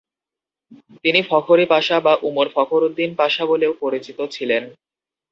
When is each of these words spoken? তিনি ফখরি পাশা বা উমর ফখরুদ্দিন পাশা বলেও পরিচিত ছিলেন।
তিনি 1.03 1.19
ফখরি 1.29 1.65
পাশা 1.65 1.97
বা 1.99 2.13
উমর 2.27 2.47
ফখরুদ্দিন 2.55 3.11
পাশা 3.15 3.43
বলেও 3.45 3.71
পরিচিত 3.81 4.19
ছিলেন। 4.31 4.63